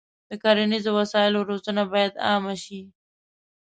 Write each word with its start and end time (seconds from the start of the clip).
د 0.29 0.31
کرنیزو 0.43 0.91
وسایلو 0.99 1.47
روزنه 1.49 1.83
باید 1.93 2.13
عامه 2.25 2.55
شي. 2.63 2.79